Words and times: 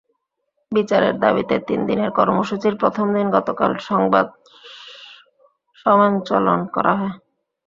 বিচারের 0.71 1.15
দাবিতে 1.19 1.55
তিন 1.67 1.79
দিনের 1.85 2.11
কর্মসূচির 2.11 2.75
প্রথম 2.75 3.05
দিন 3.15 3.27
গতকাল 3.29 3.71
সংবাদ 3.89 4.27
সমেঞ্চলন 5.85 6.59
করা 6.75 6.93
হয়। 6.95 7.15